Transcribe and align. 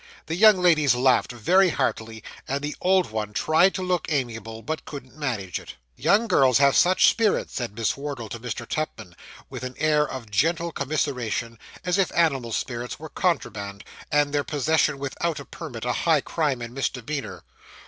The 0.25 0.35
young 0.35 0.59
ladies 0.59 0.95
laughed 0.95 1.31
very 1.31 1.69
heartily, 1.69 2.23
and 2.47 2.63
the 2.63 2.75
old 2.81 3.11
one 3.11 3.33
tried 3.33 3.75
to 3.75 3.83
look 3.83 4.11
amiable, 4.11 4.63
but 4.63 4.83
couldn't 4.83 5.15
manage 5.15 5.59
it. 5.59 5.75
'Young 5.95 6.27
girls 6.27 6.57
have 6.57 6.75
such 6.75 7.07
spirits,' 7.07 7.53
said 7.53 7.75
Miss 7.75 7.95
Wardle 7.95 8.27
to 8.29 8.39
Mr. 8.39 8.67
Tupman, 8.67 9.15
with 9.47 9.61
an 9.63 9.75
air 9.77 10.09
of 10.09 10.31
gentle 10.31 10.71
commiseration, 10.71 11.59
as 11.85 11.99
if 11.99 12.11
animal 12.15 12.51
spirits 12.51 12.97
were 12.97 13.09
contraband, 13.09 13.83
and 14.11 14.33
their 14.33 14.43
possession 14.43 14.97
without 14.97 15.39
a 15.39 15.45
permit 15.45 15.85
a 15.85 15.93
high 15.93 16.21
crime 16.21 16.63
and 16.63 16.73
misdemeanour. 16.73 17.43